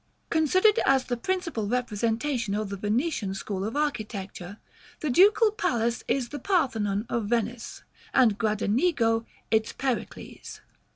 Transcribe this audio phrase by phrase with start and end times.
[0.31, 4.57] Considered as the principal representation of the Venetian school of architecture,
[4.99, 10.61] the Ducal Palace is the Parthenon of Venice, and Gradenigo its Pericles.